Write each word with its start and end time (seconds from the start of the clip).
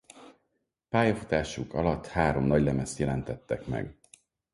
Pályafutásuk 0.89 1.73
alatt 1.73 2.07
három 2.07 2.43
nagylemezt 2.43 2.97
jelentettek 2.97 3.65
meg. 3.67 3.97